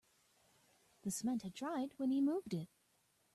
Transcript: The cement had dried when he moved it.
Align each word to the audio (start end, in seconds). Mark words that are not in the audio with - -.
The 1.03 1.11
cement 1.11 1.43
had 1.43 1.53
dried 1.53 1.93
when 1.99 2.09
he 2.09 2.21
moved 2.21 2.55
it. 2.55 2.69